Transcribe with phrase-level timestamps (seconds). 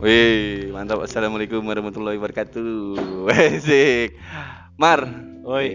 [0.00, 1.04] Wih, mantap.
[1.04, 3.28] Assalamualaikum warahmatullahi wabarakatuh.
[3.28, 4.16] Asik.
[4.80, 5.04] Mar.
[5.44, 5.68] Oi.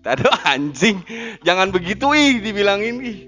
[0.00, 1.04] Aduh anjing.
[1.44, 3.18] Jangan begitu ih dibilangin ih.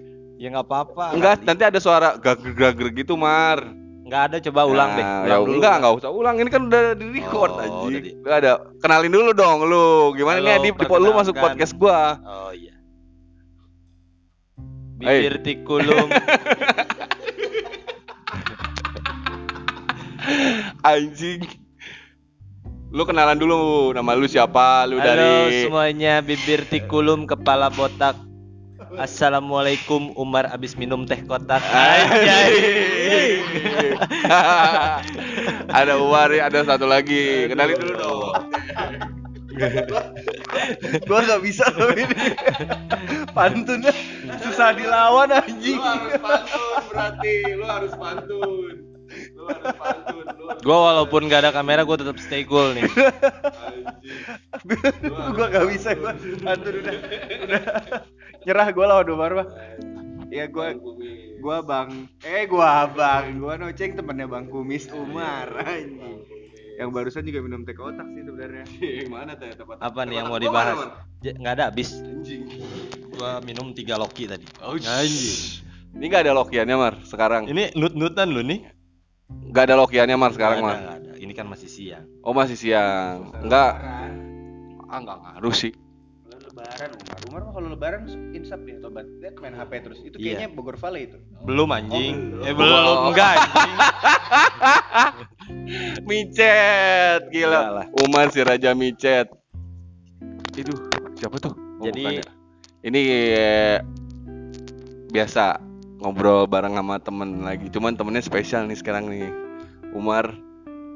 [0.41, 1.13] Ya nggak apa-apa.
[1.13, 3.61] Enggak, nanti ada suara gager-gager gitu, Mar.
[4.09, 5.05] Nggak ada coba ulang deh.
[5.05, 5.53] Nah, Ulang ya dulu.
[5.61, 6.35] enggak, enggak usah ulang.
[6.41, 8.05] Ini kan udah di record Oh, anjing.
[8.25, 8.53] Udah ada.
[8.81, 10.17] Kenalin dulu dong lu.
[10.17, 12.17] Gimana Halo, nih di, di lu masuk podcast gua.
[12.25, 12.73] Oh iya.
[14.97, 16.09] Bibir tikulum.
[20.87, 21.43] Anjing.
[22.95, 24.87] Lu kenalan dulu nama lu siapa?
[24.87, 28.15] Lu Halo dari semuanya, bibir tikulum kepala botak.
[28.95, 31.59] Assalamualaikum Umar abis minum teh kotak.
[35.75, 37.51] Ada Umar, ya, ada satu lagi.
[37.51, 38.31] Kenalin dulu dong.
[41.09, 42.37] gua nggak bisa loh ini
[43.33, 43.89] pantunnya
[44.37, 48.86] susah dilawan anjing Lu harus pantun berarti, lu harus pantun.
[50.67, 52.89] Gua walaupun nggak ada kamera, gua tetap stay cool nih.
[55.37, 56.95] gua nggak bisa gua pantun udah
[57.47, 57.63] udah
[58.47, 59.49] nyerah gua lawan Umar mah
[60.31, 60.75] ya gua
[61.39, 66.27] gua bang eh gua bang gua noceng temennya bang kumis Umar anjing
[66.77, 68.65] yang barusan juga minum teh kotak sih sebenarnya
[69.09, 69.81] Mana tuh tempat?
[69.81, 70.93] Apa nih yang mau dibahas?
[71.25, 71.97] Nggak ada habis.
[72.05, 72.45] Anjing.
[73.17, 74.45] Gua minum tiga loki tadi.
[74.61, 75.65] Oh, anjing.
[75.97, 77.49] Ini nggak ada lokiannya Mar sekarang.
[77.49, 78.76] Ini nut-nutan lu nih.
[79.27, 80.77] Nggak ada lokiannya Mar sekarang Mar.
[80.77, 81.13] ada.
[81.17, 82.05] Ini kan masih siang.
[82.21, 83.33] Oh masih siang.
[83.37, 83.73] Enggak.
[84.87, 85.73] Ah enggak ngaruh sih.
[86.23, 88.01] Kalau lebaran Umar Umar mah kalau lebaran
[88.33, 90.37] insap ya tobat dia main HP terus itu Iya.
[90.37, 92.15] kayaknya Bogor Valley itu Belum anjing.
[92.33, 92.43] belum.
[92.43, 93.07] Eh belum Oh.
[93.11, 93.73] enggak anjing.
[96.07, 97.61] Micet, gila.
[97.73, 97.87] lah.
[97.99, 99.27] Umar si Raja Micet.
[100.53, 100.73] Itu
[101.15, 101.53] siapa tuh?
[101.77, 102.25] Oh, Jadi- bukan ya.
[102.83, 103.01] ini
[103.33, 103.77] eh,
[105.09, 105.57] biasa
[105.99, 107.67] ngobrol bareng sama temen lagi.
[107.69, 109.29] Cuman temennya spesial nih sekarang nih.
[109.93, 110.29] Umar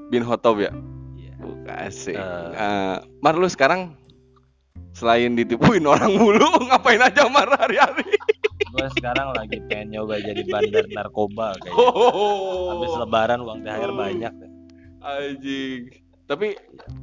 [0.08, 0.72] bin Hotob ya.
[1.14, 1.32] Iya.
[1.38, 2.16] Bukan asik.
[2.16, 2.48] Eh.
[2.52, 3.96] Eh, Mar lu sekarang
[4.92, 8.04] selain ditipuin orang mulu ngapain aja Mar hari-hari?
[8.70, 11.74] Gue sekarang lagi pengen nyoba jadi bandar narkoba kayaknya.
[11.74, 12.76] Oh.
[12.76, 13.96] Habis lebaran uang THR Oh.
[13.96, 14.32] banyak.
[15.00, 15.82] Anjing.
[16.28, 16.54] Tapi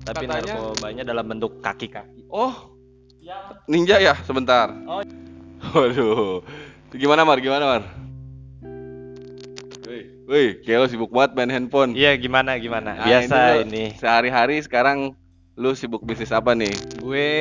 [0.07, 2.23] Tapi Katanya- narkobanya dalam bentuk kaki-kaki.
[2.29, 2.53] oh
[3.67, 4.71] ninja ya sebentar.
[4.87, 5.03] Oh.
[5.75, 6.39] Waduh.
[6.95, 7.43] Gimana Mar?
[7.43, 7.83] Gimana Mar?
[9.87, 11.91] Wih, wih, kayak lo sibuk banget main handphone.
[11.91, 12.95] Iya gimana gimana?
[12.95, 13.91] Nah, Biasa lo ini.
[13.99, 15.11] Sehari-hari sekarang
[15.59, 16.71] lu sibuk bisnis apa nih?
[17.03, 17.31] Gue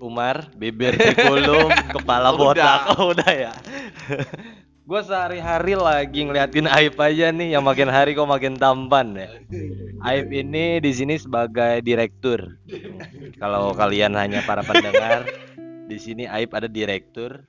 [0.00, 2.40] Umar, bibir tikulum, kepala Udah.
[2.40, 2.80] botak.
[2.96, 3.52] Oh, udah ya.
[4.90, 9.28] gue sehari-hari lagi ngeliatin Aib aja nih, yang makin hari kok makin tampan ya.
[10.04, 12.56] Aib ini di sini sebagai direktur.
[13.40, 15.28] Kalau kalian hanya para pendengar,
[15.88, 17.44] di sini Aib ada direktur.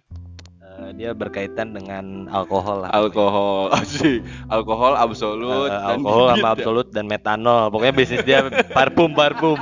[0.81, 2.89] Eh, dia berkaitan dengan alkohol lah.
[2.89, 4.25] Alkohol, asik.
[4.49, 5.69] Alkohol absolut.
[5.69, 6.53] Dan alkohol sama ya.
[6.57, 7.69] absolut dan metanol.
[7.69, 9.61] Pokoknya bisnis dia parfum parfum.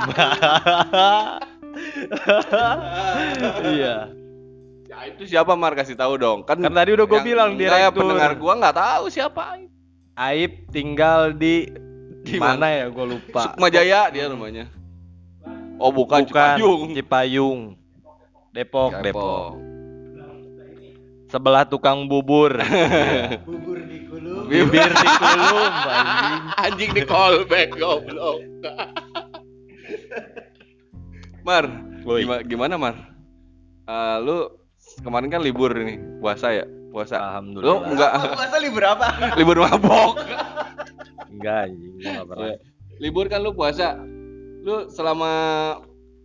[3.68, 4.08] iya.
[4.88, 5.76] Ya, itu siapa Mar?
[5.76, 6.40] Kasih tahu dong.
[6.48, 9.60] Kan, Kan tadi udah yang- bilang enggak ya, pendengar gua nggak tahu siapa.
[10.16, 11.68] Aib tinggal di
[12.20, 12.88] Di mana ya?
[12.92, 13.48] Gue lupa.
[13.48, 14.68] Sukma Jaya dia rumahnya.
[15.80, 16.92] Oh bukan, Bukan Cipayung.
[16.92, 17.60] Cipayung.
[18.52, 19.69] Depok, Depok.
[21.30, 22.58] Sebelah tukang bubur.
[22.60, 23.38] Iya.
[23.46, 26.42] bubur di kulum Bibir dikulum anjing.
[26.58, 28.38] Anjing di callback goblok.
[31.40, 31.64] Mar,
[32.04, 32.26] Woi.
[32.26, 32.94] gimana, gimana Mar?
[33.86, 34.50] Eh, lu
[35.00, 36.64] kemarin kan libur ini, puasa ya?
[36.90, 37.16] Puasa.
[37.16, 37.78] Lu Alhamdulillah.
[37.86, 39.06] enggak puasa libur apa
[39.38, 40.18] libur mabok.
[41.30, 42.56] Enggak anjing, gua nggak pernah.
[42.98, 43.94] libur kan lu puasa.
[44.60, 45.32] Lu selama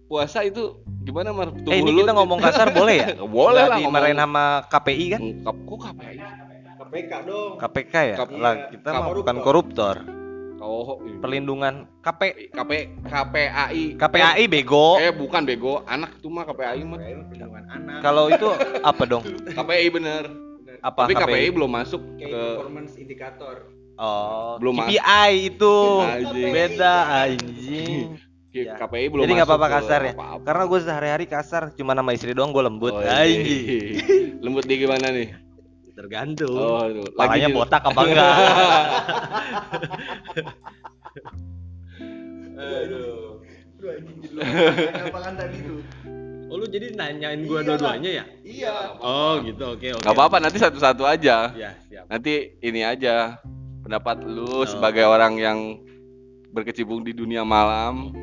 [0.05, 0.63] puasa itu
[1.01, 1.49] gimana Mar?
[1.51, 3.07] Tubuh Eh ini lu- kita ngomong kasar boleh ya?
[3.19, 4.31] Boleh Nggak lah dimarahin ngomong.
[4.31, 5.19] sama KPI kan?
[5.41, 6.17] Kok KPI?
[6.75, 8.15] KPK dong KPK ya?
[8.15, 9.17] Kap- lah kita mah Koruptor.
[9.17, 9.95] bukan koruptor.
[10.57, 12.71] Oh, Perlindungan KP KP
[13.05, 13.83] KPAI.
[13.95, 14.97] KPAI bego.
[14.97, 16.97] Eh bukan bego, anak itu mah KPAI mah.
[16.97, 18.47] perlindungan anak Kalau itu
[18.81, 19.23] apa dong?
[19.45, 20.23] KPI bener.
[20.79, 25.75] Apa Tapi KPI belum masuk ke performance indikator Oh, Belum KPI itu.
[25.97, 26.51] Anjing.
[26.51, 28.19] Beda anjing.
[28.57, 28.79] Ya.
[28.79, 30.13] KPI belum Jadi nggak apa-apa kasar ya?
[30.13, 30.39] apa-apa.
[30.41, 32.89] Karena gue sehari-hari kasar, cuma nama istri doang gue lembut.
[32.89, 33.43] Oh, Anjing.
[33.43, 33.99] iya.
[34.43, 35.35] Lembut di gimana nih?
[35.91, 36.55] Tergantung.
[36.55, 37.07] Oh, tuh.
[37.13, 38.31] Palanya di- botak apa enggak?
[42.55, 43.43] Aduh.
[43.85, 44.33] Anjing
[45.05, 45.77] apa kan tadi tuh
[46.45, 48.25] Oh lu jadi nanyain gua dua-duanya ya?
[48.41, 50.01] iya Oh gitu, oke oke.
[50.01, 51.49] Nggak apa-apa nanti satu-satu aja.
[51.51, 52.05] Ya siap.
[52.07, 53.37] Nanti ini aja
[53.81, 54.63] pendapat lu Oh.
[54.63, 55.59] sebagai orang yang
[56.49, 58.13] berkecimpung di dunia malam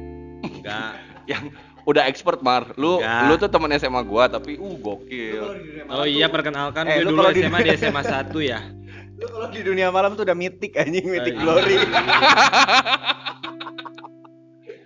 [0.63, 0.93] Enggak.
[1.31, 1.45] yang
[1.83, 2.71] udah expert Mar.
[2.75, 3.27] Lu Enggak.
[3.27, 5.43] lu tuh teman SMA gua tapi uh gokil.
[5.91, 8.61] Oh iya perkenalkan Eh, gue lu dulu kalau di- SMA di SMA 1 ya.
[9.13, 11.41] Lu kalau di dunia malam tuh udah mitik anjing, mitik Iya.
[11.41, 11.77] glory.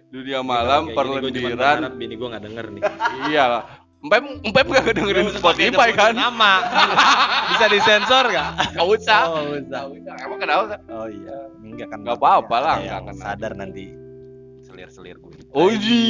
[0.06, 1.56] Dunia malam perlendiran.
[1.82, 2.82] Harap bini gua nggak denger nih.
[3.28, 3.62] Iya lah.
[3.96, 6.14] Empep empep gak dengerin Spotify kan?
[6.14, 6.52] Nama.
[7.50, 8.48] Bisa disensor nggak?
[8.76, 9.20] Gak usah.
[9.26, 9.82] Oh, usah.
[10.22, 10.78] Emang kenapa?
[10.86, 11.36] Oh iya.
[11.58, 11.98] Enggak kan.
[12.04, 13.12] Nggak apa-apa lah, kena.
[13.18, 14.05] Sadar nanti
[14.86, 15.34] selir-selir gue.
[15.50, 16.06] Oji.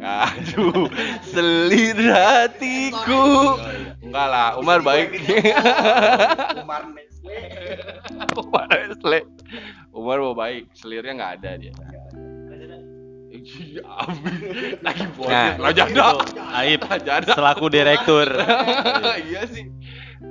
[0.00, 0.88] Aduh,
[1.20, 3.56] selir hatiku.
[4.00, 5.12] Enggak lah, Umar baik.
[6.56, 7.36] Umar Nestle.
[8.32, 9.20] Umar Nestle.
[9.92, 11.72] Umar mau baik, selirnya nggak ada dia.
[13.30, 14.82] Iya, abis.
[14.84, 15.54] Lagi Nah, bocet.
[15.62, 16.06] Lah janda.
[16.60, 17.32] Aib janda.
[17.32, 18.26] selaku direktur.
[19.30, 19.64] iya sih.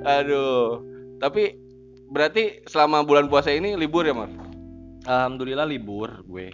[0.04, 0.84] Aduh.
[1.18, 1.56] Tapi
[2.12, 4.30] berarti selama bulan puasa ini libur ya, Mar?
[5.08, 6.52] Alhamdulillah libur gue.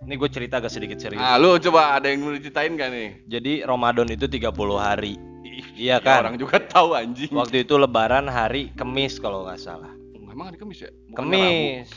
[0.00, 1.20] Ini gue cerita agak sedikit serius.
[1.20, 3.08] Ah, lu coba ada yang mau diceritain gak nih?
[3.28, 4.48] Jadi Ramadan itu 30
[4.80, 5.20] hari.
[5.44, 6.24] Ih, Iya ya kan?
[6.24, 7.28] Orang juga tahu anjing.
[7.28, 9.92] Waktu itu lebaran hari Kemis kalau nggak salah.
[10.16, 10.90] Emang hari Kamis ya?
[11.12, 11.92] Kemis.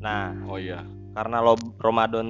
[0.00, 0.32] Nah.
[0.48, 0.80] Oh iya.
[1.12, 2.28] karena lo Ramadan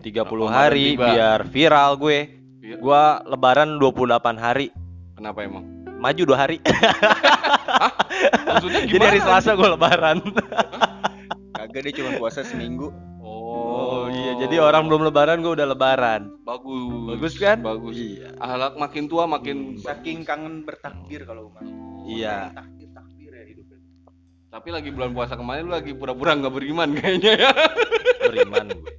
[0.00, 1.06] 30 Ramadan hari tiba.
[1.12, 2.18] biar viral gue.
[2.64, 2.76] Iya.
[2.80, 4.74] Gua lebaran 28 hari.
[5.14, 5.62] Kenapa emang?
[6.00, 6.56] Maju dua hari.
[8.50, 9.26] Maksudnya Jadi hari gimana?
[9.30, 10.16] Selasa gue lebaran.
[11.54, 12.90] Kagak dia cuma puasa seminggu.
[14.40, 16.22] Jadi orang belum lebaran gue udah lebaran.
[16.42, 17.06] bagus.
[17.12, 17.60] Bagus kan?
[17.60, 17.96] Bagus.
[17.96, 18.32] Iya.
[18.40, 21.60] Ahlak makin tua makin Saking kangen bertakbir kalau Umar.
[22.08, 22.48] Iya.
[22.56, 23.78] Takbir takbir ya hidupnya.
[24.48, 27.50] Tapi lagi bulan puasa kemarin lu lagi pura-pura nggak beriman kayaknya ya.
[28.30, 28.92] Beriman gue.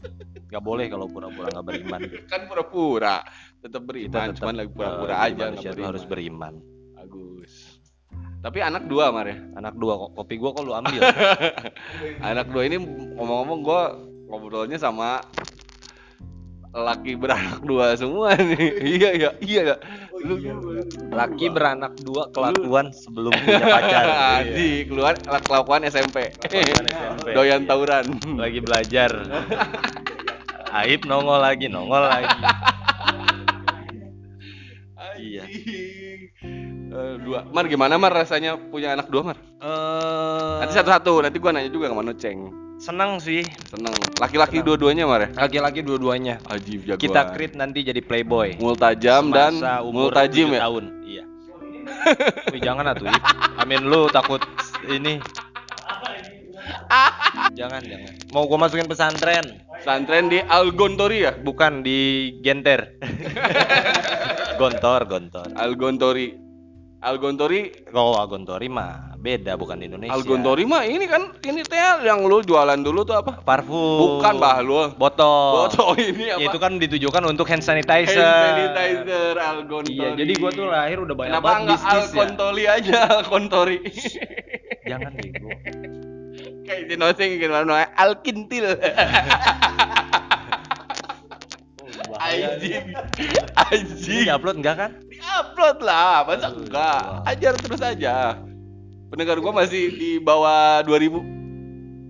[0.52, 2.00] Gak boleh kalau pura-pura nggak beriman.
[2.28, 3.24] kan pura-pura.
[3.64, 5.90] Tetap Kita beriman, tetap, cuman lagi pura-pura eh, aja manusia nggak beriman.
[5.90, 6.54] harus beriman.
[6.94, 7.54] Bagus.
[8.42, 9.38] Tapi anak dua Mar ya.
[9.56, 11.02] Anak dua kok kopi gua kok lu ambil.
[12.30, 12.78] Anak dua ini
[13.16, 13.82] ngomong-ngomong gua
[14.31, 15.19] ngobrolnya sama
[16.72, 18.80] laki beranak dua semua nih.
[18.95, 19.78] iya iya iya ya.
[20.24, 20.39] Lu
[21.12, 24.06] Laki beranak dua kelakuan sebelum punya pacar.
[24.56, 26.31] Di keluar kelakuan SMP.
[26.48, 27.28] Kelakuan SMP.
[27.36, 28.07] Doyan tawuran.
[28.39, 29.12] Lagi belajar.
[30.80, 32.31] Aib nongol lagi, nongol lagi.
[35.19, 35.44] Iya.
[36.92, 37.44] Eh, dua.
[37.51, 39.38] Mar gimana Mar rasanya punya anak dua Mar?
[39.60, 42.71] Eh, Nanti satu-satu, nanti gua nanya juga ke Manoceng.
[42.81, 43.45] Senang sih.
[43.69, 43.94] Seneng.
[44.18, 45.30] Laki-laki dua-duanya Mar ya?
[45.38, 46.42] Laki-laki dua-duanya.
[46.50, 47.01] Ajib jagoan.
[47.01, 48.57] Kita create nanti jadi playboy.
[48.57, 50.60] multajam dan multajim 7 ya.
[50.66, 50.83] tahun.
[51.06, 51.24] Iya.
[52.50, 53.06] Wih, jangan atuh.
[53.62, 54.42] Amin lu takut
[54.89, 55.22] ini.
[57.56, 58.13] jangan, jangan.
[58.33, 59.45] Mau gua masukin pesantren.
[59.81, 61.34] Santren di Algontori ya?
[61.38, 62.98] Bukan di Genter.
[64.60, 65.48] gontor, gontor.
[65.57, 66.38] Algontori.
[67.01, 70.18] Algontori, Oh, Agontori mah beda bukan di Indonesia.
[70.18, 73.38] Algontori mah ini kan ini teh yang lu jualan dulu tuh apa?
[73.46, 74.18] Parfum.
[74.18, 74.90] Bukan bah lu.
[74.98, 75.70] Botol.
[75.70, 76.50] Botol ini Ya, apa?
[76.50, 78.18] itu kan ditujukan untuk hand sanitizer.
[78.18, 79.94] Hand sanitizer Algontori.
[79.94, 82.02] Iya, jadi gua tuh lahir udah banyak Kenapa banget bisnis ya.
[82.02, 83.78] Alkontoli aja, Alkontori?
[84.92, 85.50] Jangan bego.
[86.66, 87.86] Kayak di nosing gimana?
[87.94, 88.66] Alkintil.
[92.22, 92.86] Anjing.
[93.58, 94.22] Anjing.
[94.24, 94.92] Ini upload enggak kan?
[95.10, 97.02] Diupload lah, masa enggak?
[97.02, 97.30] ya.
[97.34, 98.16] Ajar terus aja.
[99.12, 101.19] Pendengar gua masih di bawah 2000.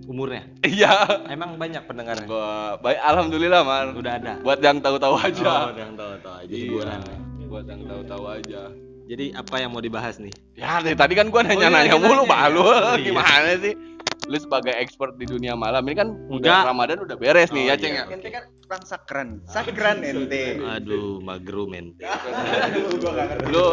[0.06, 0.46] Umurnya.
[0.62, 1.26] Iya.
[1.26, 2.26] Emang banyak pendengarnya.
[2.26, 3.98] Gua baik alhamdulillah, Man.
[3.98, 4.32] Udah ada.
[4.38, 5.74] Buat yang tahu-tahu Oh, aja.
[5.74, 6.62] yang tahu-tahu aja Iya.
[6.62, 7.00] hiburan.
[7.46, 8.60] Buat yang tahu-tahu aja.
[9.02, 10.30] Jadi apa yang mau dibahas nih?
[10.54, 12.30] Ya, dari tadi kan gua nanya-nanya iya, mulu, nanya.
[12.30, 12.42] Pak.
[12.48, 13.02] Lu Oh, iya.
[13.02, 13.74] gimana sih?
[14.22, 17.74] Lu sebagai expert di dunia malam ini kan udah Ramadan udah beres nih Oh, ya,
[17.74, 18.04] Ceng iya.
[18.06, 18.14] ya.
[18.14, 19.28] Ente kan orang sakran.
[19.44, 20.62] Sakran ente.
[20.62, 21.98] Aduh, magru men.
[22.70, 23.50] Aduh, gua gak ngerti.
[23.50, 23.64] Lu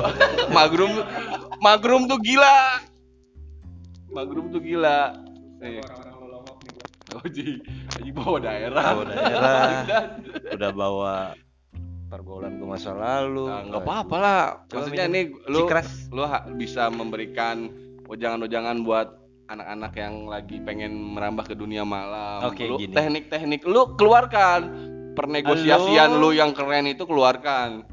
[0.49, 0.91] magrum
[1.59, 2.81] magrum tuh gila.
[4.09, 5.13] Magrum tuh gila.
[5.61, 5.97] Nih gua.
[7.09, 7.57] Oh, ji,
[8.05, 8.85] ji bawa daerah.
[8.93, 9.61] Bawa daerah.
[10.55, 11.15] Udah bawa
[12.09, 13.49] pergaulan gue masa lalu.
[13.49, 14.41] Nah, nggak apa-apa lah.
[14.69, 15.89] Maksudnya nih lu Cikras.
[16.13, 17.69] lu ha- bisa memberikan
[18.09, 19.13] ujangan-ujangan buat
[19.49, 22.45] anak-anak yang lagi pengen merambah ke dunia malam.
[22.45, 22.93] Oke, lu gini.
[22.93, 24.59] teknik-teknik lu keluarkan
[25.17, 27.85] pernegosiasian Lu- lu yang keren itu keluarkan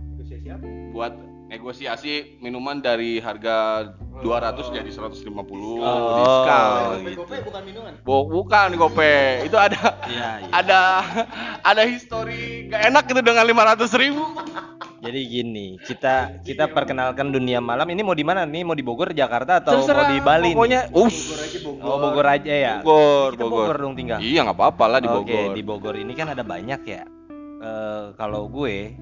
[0.92, 1.12] buat
[1.46, 3.86] negosiasi minuman dari harga
[4.16, 5.30] 200 jadi 150
[5.78, 7.04] Oh, diskon.
[7.04, 7.22] gitu.
[7.22, 7.92] Gope bukan minuman.
[8.02, 10.50] Bu- bukan gope itu ada Iya, iya.
[10.50, 10.80] ada
[11.62, 14.22] ada histori gak enak itu dengan 500 ribu
[14.96, 17.86] Jadi gini, kita kita perkenalkan dunia malam.
[17.86, 18.66] Ini mau di mana nih?
[18.66, 20.50] Mau di Bogor, Jakarta atau mau di Bali?
[20.50, 20.52] nih?
[20.52, 21.86] pokoknya us Bogor aja Bogor.
[21.86, 22.74] Oh, Bogor aja ya.
[22.80, 24.18] Bogor Kita Bogor dong tinggal.
[24.18, 27.02] iya nggak apa-apa lah di Oke, Bogor di Bogor ini kan ada banyak ya.
[27.56, 28.98] Eh, kalau gue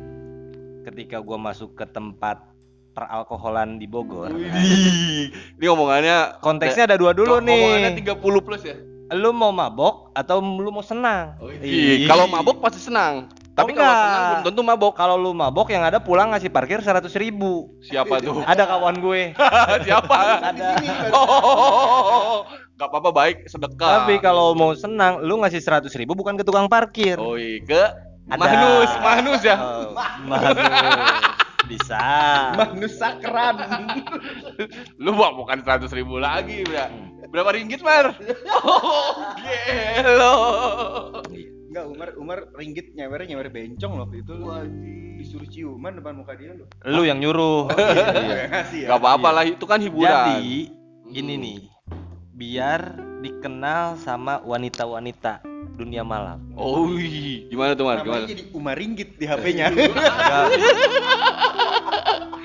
[0.84, 2.44] ketika gue masuk ke tempat
[2.94, 5.32] peralkoholan di Bogor, Widih.
[5.32, 8.04] ini omongannya konteksnya ada dua dulu omongannya nih.
[8.06, 8.76] 30 plus ya
[9.12, 11.36] Lu mau mabok atau lu mau senang?
[11.60, 14.02] Ih, kalau mabok pasti senang tapi kalau enggak.
[14.02, 17.70] senang belum tentu mabok Kalau lu mabok yang ada pulang ngasih parkir seratus ribu.
[17.86, 19.30] siapa tuh Ada kawan gue.
[19.86, 20.68] siapa Ada.
[21.14, 22.42] oh
[22.74, 24.02] Gak apa-apa baik sedekah.
[24.02, 27.14] Tapi kalau mau senang, lu ngasih seratus ribu bukan ke tukang parkir.
[27.22, 27.82] Oh iya, ke
[28.24, 28.40] Ada.
[28.40, 29.56] Mahnus, Mahnus ya.
[29.60, 29.92] Oh,
[30.24, 30.56] Mahnus.
[31.64, 32.00] Bisa.
[32.56, 33.56] Magnus sakran.
[35.00, 36.88] Lu bang bukan seratus ribu lagi, bra.
[37.28, 38.12] Berapa ringgit, Mar?
[38.64, 40.36] Oh, gelo.
[41.74, 44.34] Enggak, Umar Umar ringgit nyawer nyawer bencong loh waktu itu.
[45.18, 46.68] Disuruh ciuman depan muka dia loh.
[46.86, 47.66] Lu yang nyuruh.
[47.74, 48.46] Iya.
[48.48, 48.88] Ngasih ya.
[48.94, 50.06] Gak apa-apa lah, itu kan hiburan.
[50.06, 50.70] Jadi,
[51.12, 51.58] ini nih.
[52.34, 55.38] Biar dikenal sama wanita-wanita
[55.78, 56.42] dunia malam.
[56.58, 57.46] Oh, iya.
[57.46, 58.02] gimana tuh, Mar?
[58.02, 58.26] Gimana?
[58.26, 59.70] Namanya jadi Umar ringgit di HP-nya.
[59.74, 60.46] Enggak.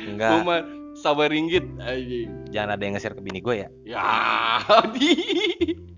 [0.05, 0.31] Enggak.
[0.41, 0.61] Umar
[0.93, 2.29] sabar ringgit anjing.
[2.53, 3.69] Jangan ada yang nge-share ke bini gue ya.
[3.85, 4.05] Ya,
[4.93, 5.09] di.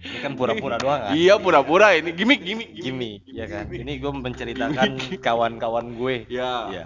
[0.02, 1.14] Ini kan pura-pura doang kan.
[1.14, 3.68] Iya pura-pura ini gimmick gimmick Gimik, ya kan.
[3.70, 4.90] Ini gue menceritakan
[5.26, 6.26] kawan-kawan gue.
[6.32, 6.68] Ya.
[6.72, 6.86] Iya.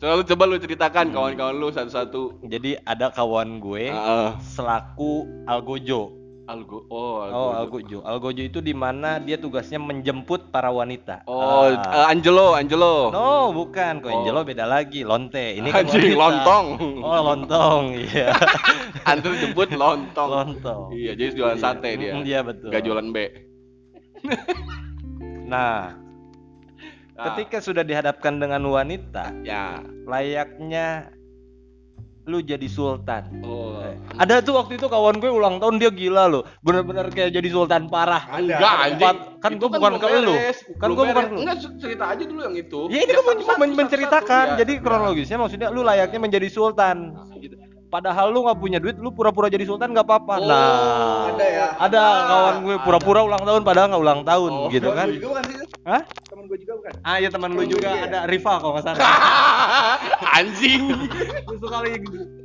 [0.00, 2.48] Coba lu coba lu ceritakan kawan-kawan lu satu-satu.
[2.48, 4.30] Jadi ada kawan gue Heeh.
[4.40, 6.19] selaku algojo.
[6.50, 6.82] Algo.
[6.90, 7.78] Oh, Oh, Algo.
[7.78, 7.98] algojo.
[8.02, 11.22] Algojo itu di mana dia tugasnya menjemput para wanita.
[11.24, 11.78] Oh, Ah.
[12.02, 13.08] eh, Angelo, Angelo.
[13.08, 14.02] No, bukan.
[14.02, 14.14] Kok Oh.
[14.18, 15.06] Angelo beda lagi.
[15.06, 15.54] Lonte.
[15.54, 16.66] Ini kan Anjing, lontong.
[16.98, 17.82] Oh, lontong.
[18.02, 18.34] Iya.
[19.10, 20.28] Antar jemput lontong.
[20.28, 20.82] lontong.
[20.90, 22.12] Iya, jadi jualan sate dia.
[22.18, 22.68] Iya betul.
[22.68, 23.16] Gak jualan B.
[25.46, 25.98] Nah,
[27.14, 29.84] Ah, ketika sudah dihadapkan dengan wanita, ya.
[30.06, 31.12] layaknya
[32.30, 33.42] lu jadi sultan.
[33.42, 33.82] Oh.
[34.14, 36.42] Ada tuh waktu itu kawan gue ulang tahun dia gila loh.
[36.62, 38.30] Bener-bener kayak jadi sultan parah.
[38.30, 39.02] Enggak, anjing.
[39.02, 40.34] Empat- kan Itu gua bukan ke lu.
[40.78, 41.38] Kan gua bukan lu.
[41.42, 42.80] Enggak, cerita aja dulu yang itu.
[42.86, 44.46] Ya ini kan menceritakan.
[44.46, 44.56] ya.
[44.62, 47.18] Jadi kronologisnya maksudnya lu layaknya menjadi sultan.
[47.34, 47.58] Gitu.
[47.90, 50.34] Padahal lu nggak punya duit, lu pura-pura jadi sultan nggak apa-apa.
[50.38, 51.66] Oh, nah, ada ya?
[51.74, 55.10] Ada kawan gue pura-pura ulang tahun padahal nggak ulang tahun, Oh, gitu kan?
[55.10, 55.56] Gue juga bukan sih?
[55.82, 56.02] Hah?
[56.06, 56.92] Temen gue juga bukan.
[57.02, 58.06] Ah, ya teman lu Temen juga gue juga.
[58.06, 58.98] ada Riva kalau nggak salah.
[60.30, 60.82] Anjing.
[61.50, 61.90] Lu sekali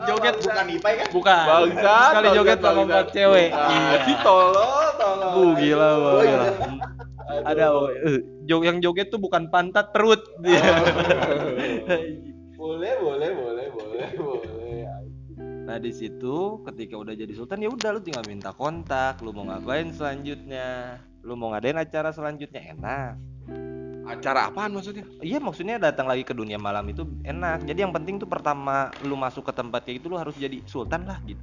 [0.10, 1.08] joget bukan Ipai kan?
[1.14, 1.46] bukan.
[1.46, 1.96] Bangsa.
[2.12, 3.50] Sekali joget sama empat cewek.
[3.54, 4.16] Iya.
[4.26, 5.32] Tolol, tolol.
[5.34, 6.48] Bu gila, Bu, Oh, gila.
[6.50, 7.42] iya.
[7.46, 7.66] Ada
[8.06, 10.22] eh, jog yang joget tuh bukan pantat perut.
[10.42, 10.62] Dia.
[12.56, 14.46] boleh, boleh, boleh, boleh, boleh.
[15.66, 19.50] Nah di situ ketika udah jadi sultan ya udah lu tinggal minta kontak, lu mau
[19.50, 23.18] ngapain selanjutnya, lu mau ngadain acara selanjutnya enak.
[24.06, 25.04] Acara apaan maksudnya?
[25.20, 27.66] Iya maksudnya datang lagi ke dunia malam itu enak.
[27.66, 31.10] Jadi yang penting tuh pertama lu masuk ke tempat kayak gitu lu harus jadi sultan
[31.10, 31.42] lah gitu.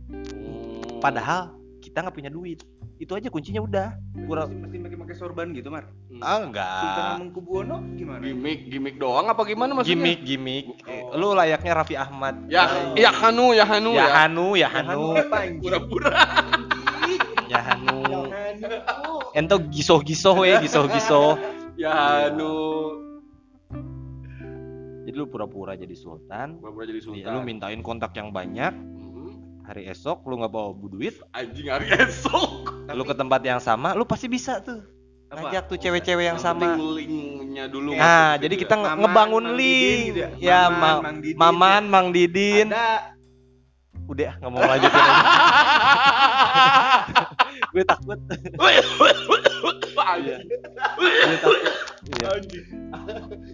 [1.02, 2.62] Padahal kita nggak punya duit.
[3.02, 3.98] Itu aja kuncinya udah.
[4.30, 5.90] Pura Mesti pakai pakai sorban gitu, Mar.
[6.22, 7.10] ah Sultan enggak.
[7.18, 8.22] Hamengkubuwono gimana?
[8.22, 9.98] gimmick, gimmick doang apa gimana maksudnya?
[9.98, 10.64] Gimik gimik.
[10.86, 12.46] Eh, Lu layaknya Raffi Ahmad.
[12.46, 14.14] Ya, ya Hanu, ya Hanu ya ya.
[14.22, 15.18] Hanu, ya Hanu?
[15.66, 16.14] Pura-pura.
[17.50, 18.30] ya Hanu.
[19.34, 21.61] Ento gisoh-gisoh we, gisoh-gisoh.
[21.82, 22.54] Ya Hanu.
[25.02, 27.30] Jadi lu pura-pura jadi sultan, Pura-pura jadi Iya, sultan.
[27.32, 28.70] lu mintain kontak yang banyak.
[28.70, 29.60] Mhm.
[29.62, 32.70] Hari esok lu nggak bawa duit, Anjing hari esok.
[32.88, 34.78] lu ke tempat yang sama, lu pasti bisa tuh.
[35.26, 35.42] Apa?
[35.42, 36.76] Ngajak tuh cewek-cewek yang sama.
[36.78, 37.92] linknya dulu.
[37.92, 38.80] Nah, jadi situ kita ya.
[38.84, 40.00] Maman, ngebangun link.
[40.06, 40.28] Gitu ya?
[40.38, 41.36] Ya, Maman, Ma- Mang Didin.
[41.36, 42.66] Maman, Mang Didin.
[42.68, 42.84] Ada
[44.04, 45.02] Udah, nggak mau lanjutin.
[47.72, 48.18] Gue takut.
[49.96, 50.40] Anjing.
[50.44, 51.56] Gue takut.
[52.04, 52.26] Iya.
[52.30, 52.66] Anjing.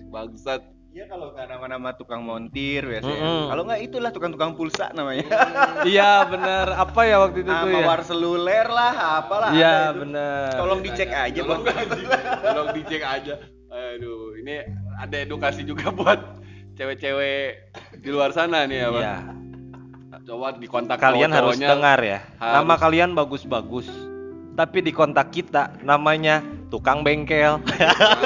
[0.09, 0.63] Bangsat.
[0.89, 3.15] Ya kalau nggak nama-nama tukang montir biasanya.
[3.15, 3.45] Mm-mm.
[3.47, 5.31] Kalau nggak itulah tukang-tukang pulsa namanya.
[5.87, 6.75] Iya, bener.
[6.75, 7.87] Apa ya waktu itu tuh ya?
[7.87, 9.55] war seluler lah, apalah.
[9.55, 10.51] Iya, bener.
[10.51, 11.63] Tolong dicek aja, Tolong.
[12.43, 13.35] Tolong dicek aja.
[13.69, 14.65] Aduh, ini
[14.97, 16.19] ada edukasi juga buat
[16.75, 17.45] cewek-cewek
[17.95, 19.03] di luar sana nih ya, Bang.
[19.05, 19.17] Iya.
[20.25, 22.27] Coba dikontak Kalian harus dengar ya.
[22.37, 23.87] harus- Nama kalian bagus-bagus.
[24.59, 27.63] Tapi di kontak kita namanya tukang bengkel.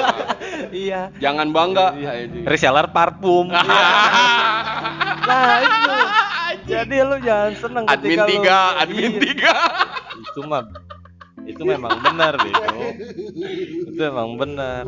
[0.73, 1.13] iya.
[1.21, 1.93] Jangan bangga.
[1.93, 2.25] Iya.
[2.25, 2.43] Anjing.
[2.49, 3.53] Reseller parfum.
[5.29, 5.93] nah, itu.
[6.63, 9.21] Jadi lu jangan seneng admin ketika lu- tiga, admin Iya.
[9.29, 9.53] tiga.
[10.17, 10.63] Itu mah
[11.43, 12.81] itu memang benar bego.
[13.93, 14.83] Itu memang benar.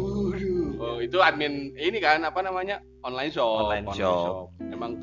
[0.82, 2.82] Oh, itu admin ini kan apa namanya?
[3.06, 3.70] Online shop.
[3.70, 4.50] Online shop.
[4.74, 4.98] Emang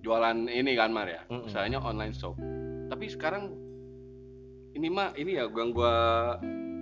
[0.00, 1.20] jualan ini kan Mar ya.
[1.28, 1.44] Mm-mm.
[1.44, 2.40] Usahanya online shop.
[2.88, 3.52] Tapi sekarang
[4.74, 5.94] ini mah ini ya yang gua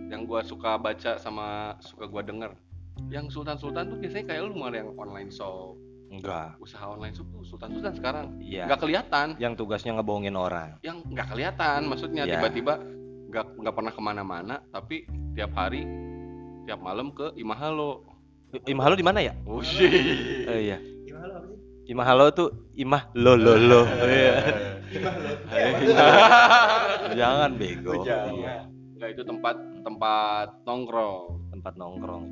[0.09, 2.53] yang gua suka baca sama suka gua denger.
[3.09, 5.79] Yang sultan-sultan tuh biasanya kayak lu Mar yang online shop.
[6.09, 6.57] Enggak.
[6.59, 8.27] Usaha online shop tuh sultan-sultan sekarang.
[8.41, 8.67] Iya.
[8.67, 9.27] Nggak kelihatan.
[9.39, 10.81] Yang tugasnya ngebohongin orang.
[10.83, 12.41] Yang nggak kelihatan maksudnya Iya.
[12.41, 12.75] tiba-tiba
[13.29, 15.05] nggak nggak pernah ke mana-mana tapi
[15.37, 15.85] tiap hari
[16.65, 18.05] tiap malam ke Imahalo.
[18.65, 19.37] Imah lo di mana ya?
[19.45, 19.93] Oh shit.
[20.49, 20.79] Eh, iya.
[21.89, 23.81] Imah halo tuh imah lo lo lo.
[24.09, 24.78] Iya.
[27.19, 28.05] Jangan bego.
[28.05, 28.67] Iya.
[28.99, 31.23] Enggak itu tempat tempat nongkrong.
[31.55, 32.25] Tempat nongkrong.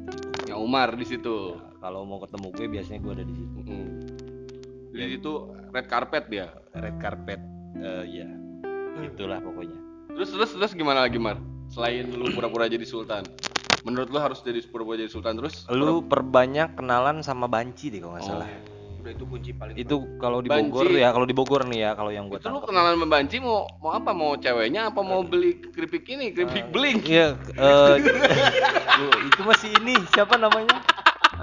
[0.46, 1.58] Yang Umar di situ.
[1.78, 3.58] Kalau mau ketemu gue biasanya gue ada di situ.
[3.62, 3.88] Mm.
[4.90, 5.32] Di situ
[5.70, 6.50] red carpet dia.
[6.74, 7.40] Red carpet.
[7.78, 8.28] Eh ya.
[9.04, 9.78] Itulah pokoknya.
[10.16, 11.36] Terus terus terus gimana lagi Mar?
[11.68, 13.22] Selain lu pura-pura jadi sultan.
[13.84, 15.68] Menurut lu harus jadi pura-pura jadi sultan terus?
[15.70, 18.30] Lu perbanyak kenalan sama banci deh kalau nggak Oh.
[18.34, 18.48] salah.
[19.06, 20.66] Udah itu kunci paling Itu kalau di Banci.
[20.66, 23.38] Bogor ya, kalau di Bogor nih ya, kalau yang gua Itu lu kenalan sama Banci
[23.38, 24.10] mau mau apa?
[24.10, 26.98] Mau ceweknya apa mau beli keripik ini, keripik beling?
[27.06, 27.94] Iya, eh,
[28.98, 30.82] lu- itu masih ini siapa namanya?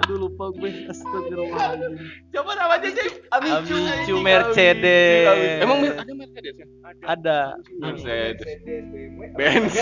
[0.03, 0.91] Aduh lupa gue.
[0.91, 2.03] Astagfirullahaladzim.
[2.36, 3.03] Coba namanya aja.
[3.32, 5.62] Amicu Mercedes.
[5.63, 6.67] Emang ada Mercedes ya?
[7.08, 7.39] Ada.
[7.79, 8.43] Mercedes.
[8.43, 9.22] BMW.
[9.39, 9.77] Benz.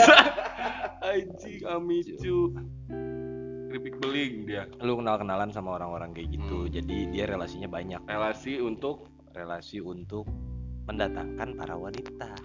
[1.10, 2.54] Anjing Amicu.
[3.72, 4.68] Keripik beling dia.
[4.84, 6.68] Lu kenal-kenalan sama orang-orang kayak gitu.
[6.68, 6.72] Hmm.
[6.76, 8.04] Jadi dia relasinya banyak.
[8.04, 10.28] Relasi untuk Relasi untuk
[10.92, 12.36] mendatangkan para wanita.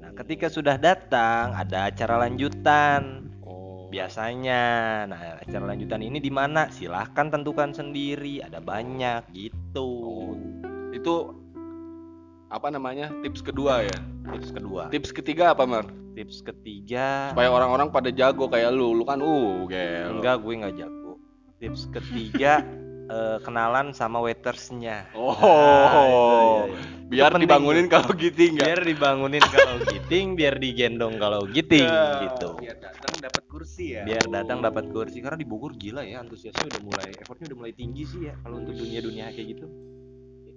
[0.00, 3.28] Nah, ketika sudah datang ada acara lanjutan.
[3.44, 4.62] oh Biasanya,
[5.04, 6.72] nah acara lanjutan ini di mana?
[6.72, 8.40] Silahkan tentukan sendiri.
[8.40, 9.92] Ada banyak gitu.
[10.90, 11.39] itu
[12.50, 13.14] apa namanya?
[13.22, 13.98] Tips kedua ya.
[14.34, 14.90] Tips kedua.
[14.90, 15.86] Tips ketiga apa, Mar?
[16.18, 17.30] Tips ketiga.
[17.30, 18.92] Supaya orang-orang pada jago kayak lu.
[18.92, 20.18] Lu kan uh, gel.
[20.18, 21.14] Enggak, gue nggak jago.
[21.62, 22.66] Tips ketiga
[23.14, 25.14] eh, kenalan sama waitersnya.
[25.14, 25.30] Oh.
[25.30, 26.98] Nah, itu, iya, iya.
[27.10, 28.66] Biar penting dibangunin kalau giting enggak?
[28.66, 32.22] Biar dibangunin kalau giting, biar digendong kalau giting Ya.
[32.26, 32.54] gitu.
[32.58, 34.02] Biar datang dapat kursi ya.
[34.06, 37.74] Biar datang dapat kursi karena di Bogor gila ya antusiasnya udah mulai effortnya udah mulai
[37.74, 39.66] tinggi sih ya kalau untuk dunia-dunia kayak gitu.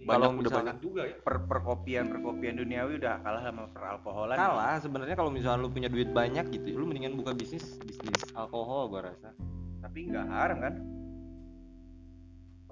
[0.03, 1.15] Banyak Kalau udah banyak juga ya.
[1.23, 4.35] Per perkopian perkopian duniawi udah kalah sama peralkoholan.
[4.35, 8.91] Kalah sebenarnya kalau misalnya lu punya duit banyak gitu, lu mendingan buka bisnis bisnis alkohol
[8.91, 9.31] gua rasa.
[9.79, 10.73] Tapi nggak haram kan?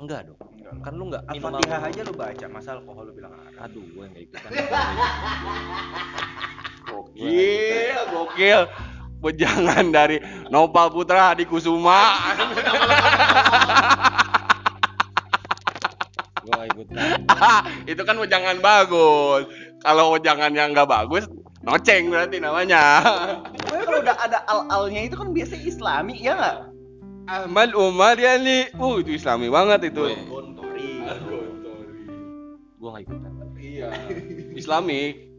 [0.01, 0.39] Enggak dong.
[0.57, 0.73] Enggak.
[0.81, 3.63] Kan lu enggak minum Al-Fatihah aja lu baca, masa alkohol lu bilang haram.
[3.63, 4.49] Aduh, gue nggak ikutan.
[6.89, 8.61] Gokil, gokil.
[9.21, 10.17] Wejangan dari
[10.49, 12.17] Nopal Putra di Kusuma.
[16.51, 17.07] gue nggak ikutan.
[17.91, 19.47] itu kan wejangan bagus.
[19.79, 21.31] Kalau wejangan yang nggak bagus,
[21.63, 22.83] noceng berarti namanya.
[23.55, 26.57] Pokoknya kalau udah ada al-alnya itu kan biasanya islami ya nggak?
[27.31, 28.75] Ahmad Umar ya nih.
[28.75, 30.11] Uh, itu islami banget itu.
[30.27, 31.07] Gontori.
[32.75, 33.31] Gue nggak ikutan.
[33.61, 33.87] Iya.
[34.61, 35.31] Islami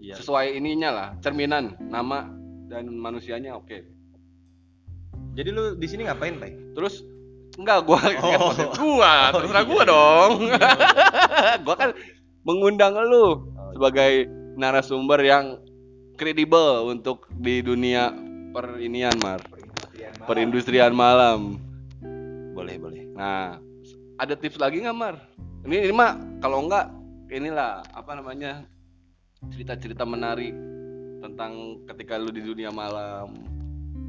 [0.00, 0.16] Iya.
[0.16, 2.24] sesuai ininya lah, cerminan nama
[2.72, 3.84] dan manusianya oke.
[5.36, 6.72] Jadi lu di sini ngapain, Pak?
[6.72, 7.04] Terus
[7.60, 8.50] enggak gua kan Oh.
[8.50, 9.70] konten gua, Oh, terserah iya.
[9.70, 10.30] gua dong.
[11.66, 11.90] gua kan
[12.42, 15.60] mengundang lu Oh, sebagai narasumber yang
[16.16, 18.12] kredibel untuk di dunia
[18.52, 19.40] perinian Mar,
[20.28, 21.56] perindustrian malam.
[22.52, 23.08] Boleh, boleh.
[23.16, 23.56] Nah,
[24.20, 25.16] ada tips lagi nggak Mar?
[25.64, 26.88] Ini, ini mah kalau enggak
[27.30, 28.64] inilah apa namanya
[29.48, 30.52] cerita-cerita menarik
[31.20, 33.32] tentang ketika lu di dunia malam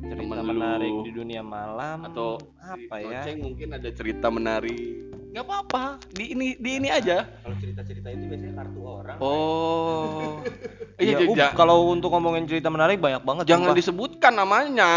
[0.01, 0.49] Cerita Temen lu.
[0.49, 3.21] menarik di dunia malam atau apa ya?
[3.37, 8.53] Mungkin ada cerita menarik nggak apa-apa di ini di ini aja Kalau cerita-cerita itu biasanya
[8.59, 9.17] kartu orang.
[9.23, 10.43] oh
[11.01, 13.43] Iya, iya uh, kalau untuk ngomongin cerita menarik banyak banget.
[13.47, 13.79] jangan sumpah.
[13.79, 14.91] disebutkan namanya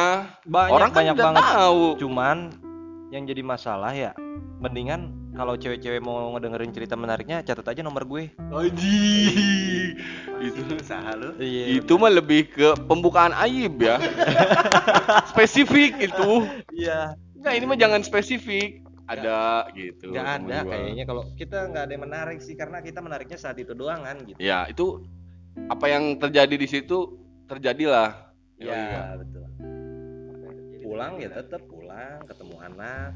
[0.45, 1.45] banyak orang kan banyak udah banget.
[1.55, 2.37] tahu Cuman
[3.15, 4.11] yang jadi masalah ya,
[4.59, 8.31] mendingan kalau cewek-cewek mau ngedengerin cerita menariknya catat aja nomor gue.
[8.49, 9.03] Aji
[10.41, 11.35] itu usaha lu.
[11.37, 11.79] Iya.
[11.79, 13.99] itu mah lebih ke pembukaan aib ya
[15.31, 17.19] spesifik itu Iya.
[17.35, 18.81] Enggak, ini mah jangan spesifik.
[19.05, 20.17] Ada gitu.
[20.17, 20.71] Temen ada gua.
[20.73, 24.17] kayaknya kalau kita nggak ada yang menarik sih karena kita menariknya saat itu doang kan
[24.25, 24.41] gitu.
[24.41, 25.05] Ya, itu
[25.69, 28.33] apa yang terjadi di situ terjadilah.
[28.57, 29.03] Iya, Iya.
[29.21, 29.45] betul.
[30.81, 33.11] Pulang ya tetap pulang, ketemu anak,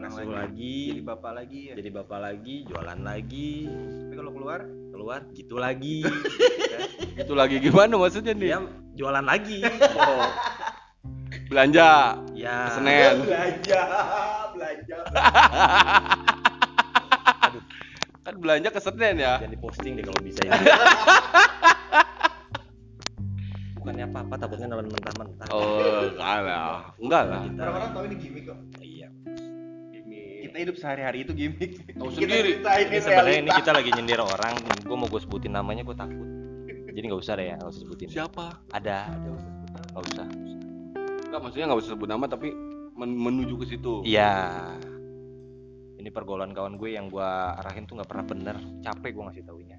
[0.00, 0.40] Pulang masuk lagi.
[0.40, 1.74] lagi, Jadi bapak lagi ya.
[1.76, 4.60] jadi bapak lagi, jualan lagi, Tapi kalau keluar
[4.90, 5.96] keluar gitu lagi.
[7.20, 8.48] Itu lagi gimana maksudnya nih?
[8.48, 8.58] Dia
[8.96, 9.60] jualan lagi.
[9.60, 10.24] Oh.
[11.46, 12.72] Belanja Ya.
[12.72, 13.20] Senen.
[13.20, 13.80] belanja,
[14.50, 14.98] belanja.
[18.20, 19.36] Kan belanja ke Senen ya.
[19.36, 20.52] Jangan diposting deh kalau bisa ya.
[23.76, 25.48] Bukannya apa-apa, takutnya nelen mentah-mentah.
[25.50, 26.92] Oh, kalah.
[26.96, 27.40] Enggak lah.
[27.42, 28.56] Kita- Orang-orang tahu ini gimmick kok.
[30.50, 31.78] Kita hidup sehari-hari itu gimmick.
[31.94, 32.50] Tahu Kita sendiri.
[32.58, 36.26] Ini sebenarnya ini kita lagi nyindir orang, gue mau gue sebutin namanya gue takut.
[36.90, 38.08] Jadi nggak usah deh ya, nggak usah sebutin.
[38.10, 38.58] Siapa?
[38.74, 39.30] Ada, ada.
[39.94, 40.26] Nggak usah.
[41.30, 42.50] Enggak, maksudnya enggak usah sebut nama tapi
[42.98, 44.02] men- menuju ke situ.
[44.02, 44.58] Iya.
[46.02, 47.30] Ini pergaulan kawan gue yang gue
[47.62, 48.56] arahin tuh nggak pernah bener.
[48.82, 49.78] Capek gue ngasih taunya.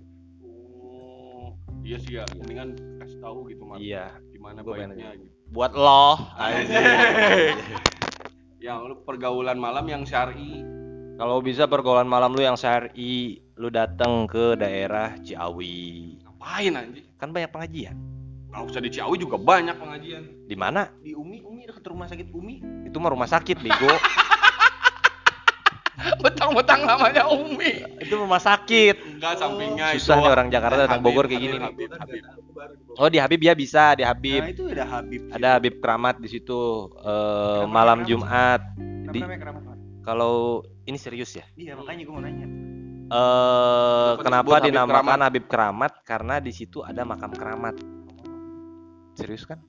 [0.87, 1.51] Oh,
[1.83, 2.23] iya sih ya.
[2.39, 3.83] Mendingan kasih tahu gitu, Mas.
[3.83, 4.07] Iya.
[4.31, 5.35] Gimana Gua pengen baiknya gitu.
[5.51, 6.15] Buat lo.
[8.61, 10.61] Yang lu pergaulan malam yang syar'i.
[11.17, 16.21] Kalau bisa pergaulan malam lu yang syari, lu datang ke daerah Ciawi.
[16.21, 17.09] Ngapain anjing?
[17.17, 17.97] Kan banyak pengajian.
[18.53, 20.45] Nggak usah di Ciawi juga banyak pengajian.
[20.45, 20.93] Di mana?
[21.01, 22.61] Di Umi, Umi dekat rumah sakit Umi.
[22.85, 23.89] Itu mah rumah sakit, bego.
[26.23, 27.85] Betang-betang namanya Umi.
[28.01, 29.17] Itu rumah sakit.
[29.17, 30.23] Enggak sampingnya Susah itu.
[30.25, 31.69] nih orang Jakarta, Habib, Bogor kayak Habib, gini nih.
[31.69, 32.23] Habib, Habib.
[32.97, 34.41] Oh di Habib ya bisa di Habib.
[34.41, 35.21] Nah, itu ada Habib.
[35.31, 36.59] Ada Habib Keramat di situ
[37.01, 38.61] eh, malam Jumat.
[38.75, 39.63] Kenapa di- namanya keramat?
[39.63, 39.79] Mas?
[40.01, 40.35] Kalau
[40.89, 41.45] ini serius ya?
[41.55, 42.47] Iya, makanya gue mau nanya.
[43.11, 45.19] Eh kenapa dinamakan Keramat?
[45.27, 45.91] Habib Keramat?
[46.07, 47.75] Karena di situ ada makam keramat.
[49.13, 49.59] Serius kan?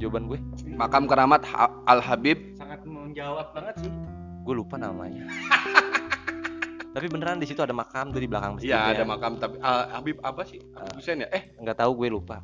[0.00, 0.38] Jawaban gue?
[0.74, 1.44] Makam keramat
[1.84, 2.56] Al Habib.
[2.56, 3.92] Sangat menjawab banget sih.
[4.48, 5.28] Gue lupa namanya.
[6.96, 8.72] Tapi beneran di situ ada makam tuh di belakang masjid.
[8.72, 10.56] Iya, ada makam tapi ah, Habib apa sih?
[10.72, 11.28] Habib Hussein ya?
[11.30, 12.40] Eh, Nggak tahu gue lupa.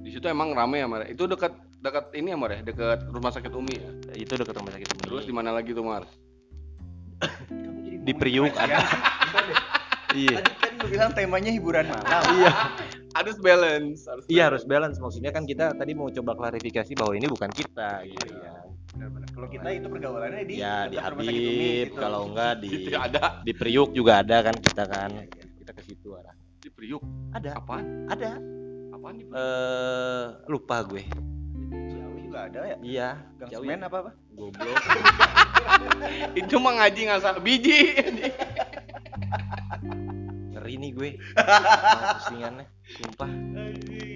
[0.00, 1.04] di situ emang rame ya, Mar.
[1.04, 2.60] Itu dekat dekat ini ya, Mar ya?
[2.64, 3.88] Dekat rumah sakit Umi ya.
[4.16, 5.00] Itu dekat rumah sakit ini.
[5.04, 6.08] Terus di mana lagi tuh, Mar?
[8.00, 8.80] Di Priuk ada.
[10.14, 10.46] Iya.
[10.46, 12.06] Tadi kan lu bilang temanya hiburan malam.
[12.38, 12.50] Iya.
[13.18, 17.26] Harus balance, harus Iya harus balance maksudnya kan kita tadi mau coba klarifikasi bahwa ini
[17.26, 18.63] bukan kita gitu ya.
[19.34, 21.98] Kalau kita itu pergaulannya di Ya di Habib gitu.
[21.98, 25.10] kalau enggak di Gitu ya, ada di Priuk juga ada kan kita kan.
[25.58, 26.34] Kita ke situ arah.
[26.56, 27.02] di Priuk.
[27.30, 27.84] Ada, Apaan?
[28.08, 28.38] ada.
[28.88, 29.36] Apaan di Priuk?
[29.36, 31.02] Eh lupa gue.
[31.90, 32.76] Ciawi juga ada ya.
[32.80, 33.08] Iya.
[33.36, 33.66] Gang Ciawi.
[33.66, 34.10] semen apa apa?
[34.32, 34.78] Goblok.
[36.40, 37.80] Itu mah ngaji ngasal biji.
[40.52, 41.10] Ngeri nih gue.
[42.16, 43.30] Pusingannya, sumpah.
[43.84, 44.13] Gue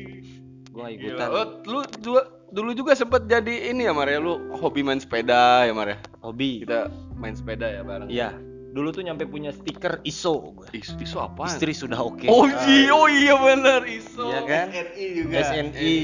[0.87, 0.95] Gila.
[0.95, 1.29] ikutan.
[1.35, 2.21] Oh, lu dulu,
[2.55, 4.23] dulu juga sempet jadi ini ya, Mar ya?
[4.23, 5.99] Lu hobi main sepeda ya, Mar ya?
[6.23, 6.62] Hobi.
[6.62, 6.87] Kita
[7.19, 8.09] main sepeda ya bareng.
[8.09, 8.31] Iya.
[8.69, 10.69] Dulu tuh nyampe punya stiker ISO gue.
[10.77, 11.51] Is, isu apaan?
[11.51, 12.29] Istri sudah oke.
[12.31, 14.29] Oh iya, oh iya bener iso.
[14.29, 14.67] Iya kan?
[14.71, 15.35] SNI juga.
[15.41, 15.97] SNI.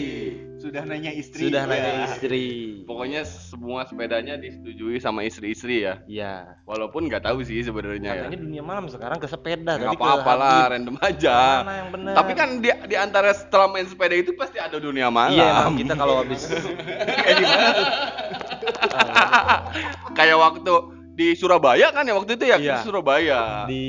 [0.64, 1.44] Sudah nanya istri.
[1.44, 2.03] Sudah nanya Ya.
[2.09, 2.46] istri.
[2.83, 6.00] Pokoknya semua sepedanya disetujui sama istri-istri ya.
[6.09, 6.57] Iya.
[6.64, 8.16] Walaupun nggak tahu sih sebenarnya ya.
[8.24, 9.77] Katanya dunia malam sekarang ke sepeda.
[9.77, 10.72] Nggak tadi ke apa-apa lah, Habib.
[10.72, 11.37] random aja.
[11.61, 12.12] Mana yang benar?
[12.16, 15.37] Tapi kan di, di antara setelah main sepeda itu pasti ada dunia malam.
[15.37, 16.40] Iya emang kita kalau habis
[20.16, 20.72] Kayak waktu
[21.14, 22.74] di Surabaya kan ya waktu itu ya Iya.
[22.74, 23.40] di Surabaya.
[23.68, 23.83] di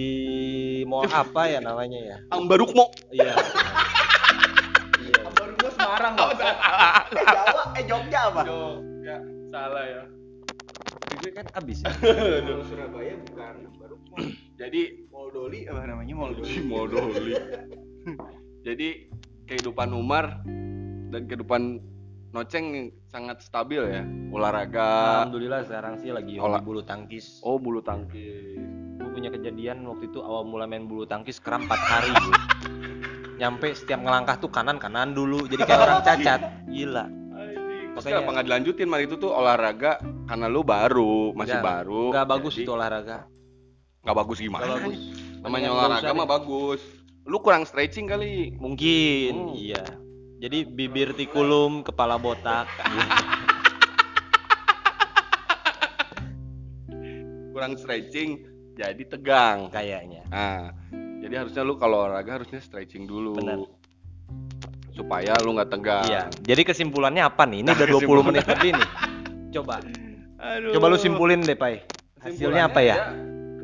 [0.84, 2.16] mall apa ya namanya ya?
[2.30, 2.90] Ambarukmo.
[3.10, 3.32] Iya.
[5.96, 7.08] Semarang Oh, salah.
[7.16, 8.42] Eh Jawa, eh Jogja apa?
[9.00, 10.04] Ya, salah ya.
[11.08, 11.92] Gue kan abis ya.
[12.44, 13.96] Kalau Surabaya bukan baru
[14.60, 16.60] Jadi Mall Doli apa namanya Mall Doli.
[16.62, 17.34] modoli.
[18.68, 19.08] Jadi
[19.46, 20.44] kehidupan Umar
[21.10, 21.80] dan kehidupan
[22.30, 24.04] Noceng sangat stabil ya.
[24.30, 25.24] Olahraga.
[25.24, 27.40] Alhamdulillah sekarang sih lagi Olah- bulu tangkis.
[27.40, 28.60] Oh, bulu tangkis.
[29.00, 32.12] Gue punya kejadian waktu itu awal mula main bulu tangkis kram 4 hari.
[33.36, 36.40] Nyampe setiap ngelangkah tuh kanan kanan dulu jadi kayak orang cacat.
[36.68, 37.06] Gila.
[37.06, 39.92] Terus Makanya- kenapa nggak dilanjutin Mar itu tuh olahraga
[40.26, 42.02] karena lu baru, masih Nggak- baru.
[42.12, 43.18] Nggak bagus Jadi, itu olahraga.
[44.02, 44.62] Nggak bagus gimana?
[44.62, 44.96] Nggak bagus.
[45.44, 46.82] Namanya olahraga mah bagus.
[47.24, 48.54] Lu kurang stretching kali.
[48.54, 49.54] Mungkin, Hmm.
[49.54, 49.82] iya.
[50.38, 52.68] Jadi bibir tikulum, kepala botak.
[57.52, 58.44] Kurang stretching
[58.76, 59.70] jadi tegang.
[59.70, 60.22] Kayaknya.
[60.28, 60.72] Nah,
[61.26, 63.34] jadi harusnya lu kalau olahraga harusnya stretching dulu.
[63.42, 63.66] Benar.
[64.94, 66.06] Supaya lu nggak tegang.
[66.06, 66.24] Iya.
[66.46, 67.66] Jadi kesimpulannya apa nih?
[67.66, 68.24] Ini udah 20 Kesimpulan.
[68.30, 68.90] menit lebih nih.
[69.58, 69.76] Coba.
[70.38, 70.72] Aduh.
[70.78, 71.82] Coba lu simpulin deh, Pai.
[72.22, 72.96] Hasilnya apa ya?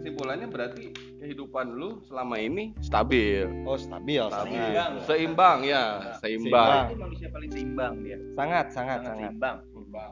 [0.01, 0.89] Kesimpulannya berarti
[1.21, 3.45] kehidupan lu selama ini stabil.
[3.63, 4.91] Oh, stabil, Seimbang.
[5.05, 5.83] Seimbang ya,
[6.17, 6.89] seimbang.
[6.89, 8.17] Itu manusia paling seimbang dia.
[8.33, 9.61] Sangat, sangat, Sangat sangat.
[9.69, 10.11] seimbang.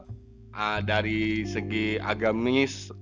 [0.54, 2.94] Ah, dari segi agamis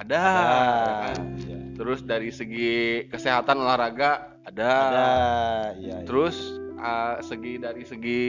[0.00, 1.12] ada, Ada.
[1.12, 1.12] ya?
[1.36, 1.58] Iya.
[1.76, 4.72] Terus dari segi kesehatan olahraga ada.
[4.72, 5.08] Ada,
[5.76, 5.96] iya.
[6.00, 6.06] iya.
[6.08, 6.36] Terus
[6.80, 8.24] ah, segi dari segi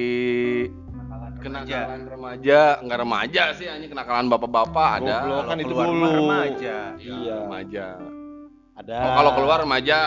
[1.42, 2.14] Kenakalan remaja.
[2.14, 5.26] remaja, enggak remaja sih, hanya kenakalan bapak-bapak ada.
[5.26, 5.90] Goblok, Kalau kan itu dulu.
[5.90, 6.78] rumah remaja.
[7.02, 7.36] Iya.
[7.50, 7.86] Remaja.
[8.78, 8.98] Ada.
[9.02, 10.00] Oh, kalau keluar remaja.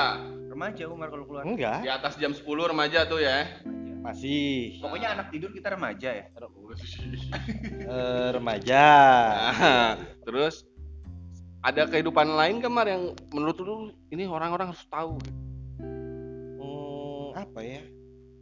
[0.47, 1.43] Remaja Umar kalau keluar.
[1.43, 1.83] enggak?
[1.83, 3.51] Di atas jam 10 remaja tuh ya.
[4.07, 6.25] Masih Pokoknya anak tidur kita remaja ya.
[7.91, 8.87] eh, remaja.
[9.35, 9.91] Nah,
[10.23, 10.63] terus
[11.65, 13.75] ada kehidupan lain kamar yang menurut lu
[14.13, 15.17] ini orang-orang harus tahu.
[16.61, 17.81] Hmm, apa ya?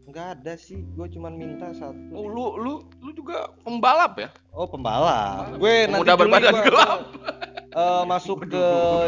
[0.02, 0.82] Enggak ada sih.
[0.98, 2.02] Gue cuman minta satu.
[2.10, 4.28] Oh, lu lu lu juga pembalap ya?
[4.50, 5.54] Oh, pembalap.
[5.54, 7.00] Gue nanti Pemuda Juli berbadan gua- gelap.
[7.72, 8.64] eh, masuk ke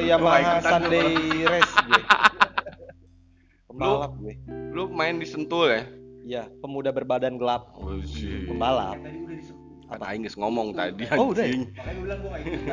[0.07, 1.11] Yamaha Sunday
[1.45, 2.03] Race gue.
[3.69, 4.35] Pembalap gue.
[4.71, 5.83] Lu main di Sentul ya?
[6.25, 7.75] Iya, pemuda berbadan gelap.
[7.77, 7.99] Oh.
[8.49, 8.97] Pembalap.
[9.85, 11.55] Kata Aing geus ngomong tadi Oh, udah ya?
[11.55, 11.65] anjing.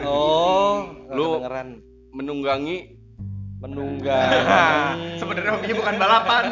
[0.02, 0.78] Oh,
[1.12, 1.70] Lu- kedengeran
[2.12, 2.78] Menunggangi
[3.62, 4.42] menunggangi.
[5.22, 6.44] Sebenarnya hobinya bukan balapan.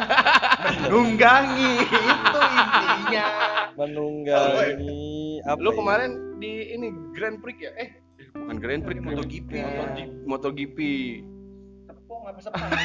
[0.86, 3.26] Menunggangi itu intinya.
[3.74, 5.58] menunggangi apa?
[5.58, 5.76] lu ya?
[5.76, 7.72] kemarin di ini Grand Prix ya?
[7.76, 7.90] Eh,
[8.32, 9.50] bukan Grand Prix, MotoGP.
[9.52, 10.00] MotoGP.
[10.24, 10.78] MotoGP.
[11.84, 12.70] Tepung apa sepang?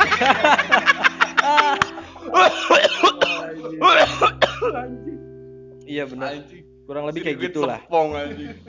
[5.86, 6.34] Iya benar.
[6.34, 6.65] Anjing.
[6.86, 7.82] Kurang lebih kayak gitulah.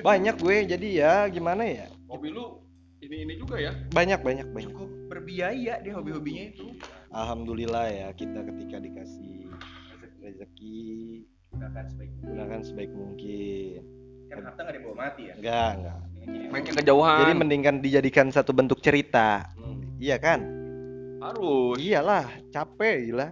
[0.00, 0.56] Banyak gue.
[0.64, 1.86] Jadi ya gimana ya?
[2.08, 2.64] Hobi lu
[3.04, 3.76] ini ini juga ya.
[3.92, 4.72] banyak banyak banyak.
[4.72, 6.66] Cukup berbiaya dia hobi-hobinya itu.
[7.12, 9.52] Alhamdulillah ya kita ketika dikasih
[10.24, 10.78] rezeki
[11.54, 13.80] gunakan sebaik gunakan sebaik mungkin.
[14.26, 15.34] Kan harta nggak dibawa mati ya?
[15.38, 17.18] Enggak enggak Main kejauhan.
[17.22, 19.46] jadi mendingan dijadikan satu bentuk cerita.
[20.02, 20.42] Iya kan?
[21.22, 21.78] Harus.
[21.78, 23.28] iyalah capek gila.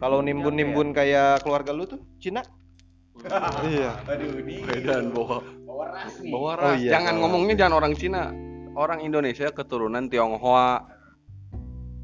[0.00, 2.40] Kalau nimbun nimbun kayak keluarga lu tuh Cina
[3.66, 6.78] iya aduh ini Medan bawa bawa ras nih bawa Oh ras.
[6.78, 8.22] iya, jangan bawa ngomongnya jangan orang Cina.
[8.70, 10.86] Orang Indonesia keturunan Tionghoa.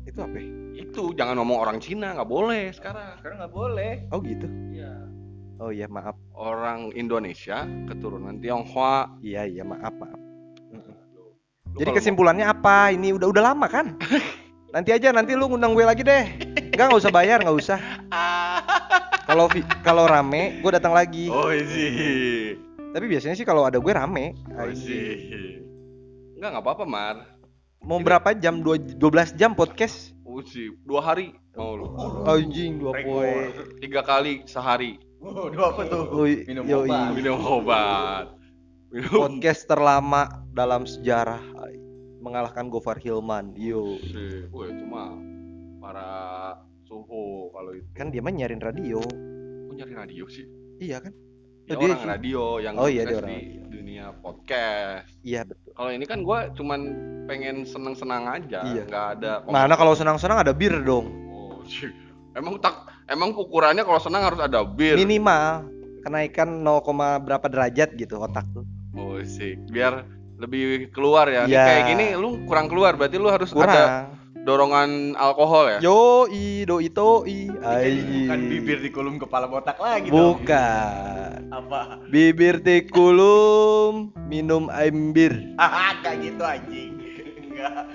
[0.03, 0.49] itu apa ya?
[0.77, 3.17] Itu jangan ngomong orang Cina, nggak boleh sekarang.
[3.17, 4.93] sekarang nggak boleh oh gitu Iya.
[5.57, 9.09] oh iya maaf Orang Indonesia keturunan Tionghoa.
[9.21, 10.21] iya iya maaf maaf
[11.67, 13.97] Lu jadi kesimpulannya apa ini udah udah lama kan
[14.75, 16.25] nanti aja nanti lu ngundang gue lagi deh
[16.67, 17.79] Enggak nggak usah bayar nggak usah
[19.37, 22.57] kalau kalau rame gue datang lagi Oh sih.
[22.89, 25.61] tapi biasanya sih kalau ada gue rame Oh sih.
[26.35, 27.17] Enggak nggak apa-apa Mar.
[27.79, 28.97] mau berapa jam Dua- 12
[29.35, 30.73] jam podcast Oh sih.
[30.83, 31.87] Dua hari mau lu.
[32.25, 36.89] anjing dua poe Tiga kali sehari Wow, dua apa tuh Ui, minum yoi.
[36.89, 38.27] obat minum obat.
[38.87, 39.13] Minum.
[39.19, 41.41] podcast terlama dalam sejarah
[42.19, 44.49] mengalahkan Gofar Hilman yo Sih.
[44.51, 45.13] Cuma
[45.79, 46.09] para
[46.99, 47.89] suhu kalau itu.
[47.93, 50.47] kan dia mah nyarin radio Kok nyari radio sih?
[50.79, 51.13] iya kan
[51.67, 52.07] Ya, Oh, dia orang sih.
[52.09, 53.63] radio yang Oh, iya, dia orang di radio.
[53.69, 55.11] dunia podcast.
[55.21, 56.81] iya betul Kalau ini kan gua cuman
[57.27, 58.87] pengen seneng-senang aja, Iya.
[58.87, 59.33] nggak ada.
[59.45, 61.91] mana kalau senang-senang ada bir dong Oh, sih.
[62.33, 62.71] Emang tak
[63.07, 64.95] emang ukurannya kalau senang harus ada bir.
[64.95, 65.67] minimal
[66.01, 66.87] kenaikan 0,
[67.19, 68.63] berapa derajat gitu otak tuh
[68.95, 70.07] Oh sih, biar
[70.37, 71.45] lebih keluar ya.
[71.45, 71.65] Nih, Iya.
[71.67, 73.91] Kayak gini lu kurang keluar, berarti lu harus ada kurang
[74.47, 75.79] dorongan alkohol ya.
[75.83, 77.99] yo i do ito i ai.
[77.99, 80.39] bukan bibir di kolom kepala botak lagi dong.
[80.39, 81.51] Bukan.
[81.51, 81.99] Apa?
[82.07, 86.95] Bibir tikulum minum aimbir ah kayak gitu anjing.
[87.43, 87.91] Enggak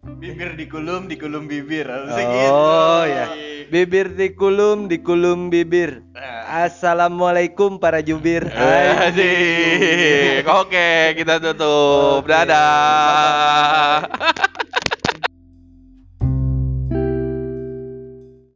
[0.00, 1.84] bibir dikulum dikulum bibir.
[1.84, 3.12] Harusnya Oh, gitu.
[3.12, 3.26] ya.
[3.68, 6.00] bibir tikulum dikulum bibir.
[6.16, 8.48] Nah, assalamualaikum para jubir.
[8.48, 10.44] Eh, Asik.
[10.48, 12.24] Oke, kita tutup.
[12.24, 14.08] Dadah.